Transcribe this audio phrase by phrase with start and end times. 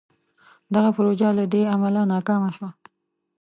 [0.73, 2.69] دغه پروژه له دې امله ناکامه شوه.